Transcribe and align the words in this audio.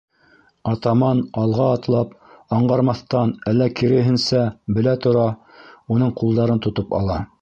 Атаман, 0.69 1.19
алға 1.41 1.67
атлап, 1.73 2.15
аңғармаҫтан, 2.57 3.33
әллә, 3.53 3.67
киреһенсә, 3.81 4.41
белә-тора 4.79 5.27
уның 5.97 6.17
ҡулдарын 6.23 6.65
тотоп 6.69 6.97
ала. 7.03 7.21